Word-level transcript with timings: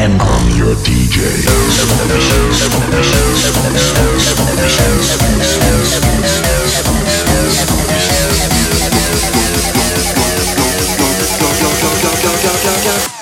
damn, 0.00 0.20
I'm 0.20 0.56
your 0.56 0.74
DJ. 0.76 1.44
Submission. 1.70 2.49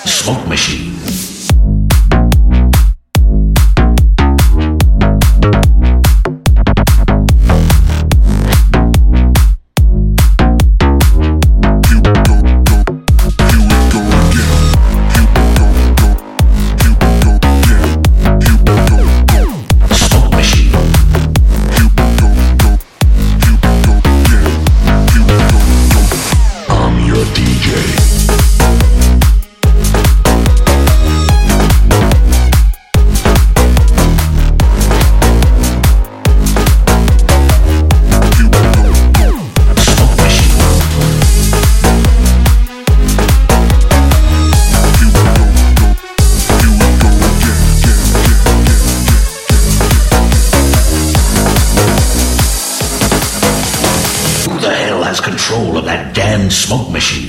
Smoke 0.06 0.46
Machine. 0.48 1.17
control 55.21 55.77
of 55.77 55.85
that 55.85 56.15
damned 56.15 56.52
smoke 56.52 56.91
machine. 56.91 57.27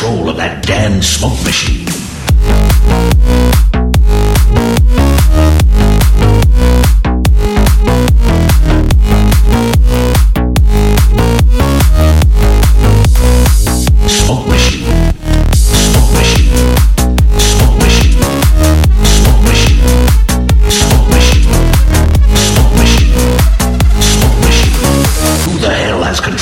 control 0.00 0.30
of 0.30 0.36
that 0.38 0.64
damn 0.64 1.02
smoke 1.02 1.44
machine. 1.44 1.86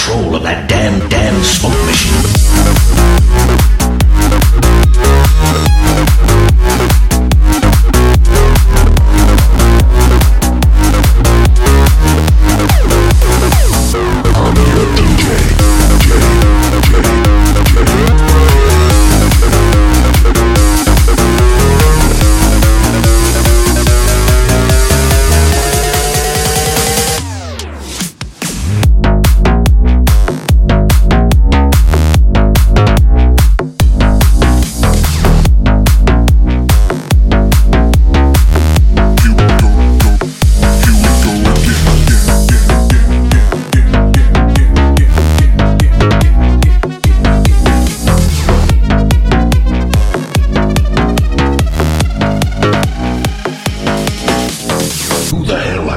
control 0.09 0.37
of 0.37 0.43
that 0.43 0.69
damn, 0.69 1.09
damn 1.09 1.43
smoke 1.45 1.73
machine. 1.87 3.88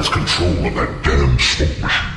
has 0.02 0.10
control 0.10 0.66
of 0.66 0.74
that 0.74 1.04
damn 1.04 1.38
smoke 1.38 1.70
machine. 1.80 2.11